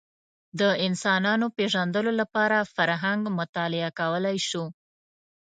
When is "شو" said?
4.47-4.63